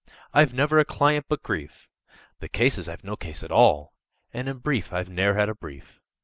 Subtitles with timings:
[0.33, 1.87] I've never a client but grief:
[2.39, 3.93] The case is, I've no case at all,
[4.33, 5.99] And in brief, I've ne'er had a brief!